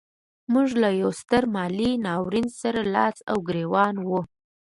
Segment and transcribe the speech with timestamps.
[0.53, 4.21] موږ له یوه ستر مالي ناورین سره لاس و ګرېوان وو.